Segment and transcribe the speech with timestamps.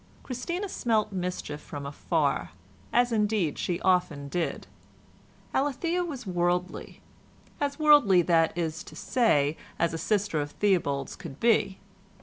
[0.23, 2.53] Christina smelt mischief from afar,
[2.91, 4.65] as indeed she often did.
[5.53, 11.77] Alethea was worldly—as worldly, that is to say, as a sister of Theobald's could be.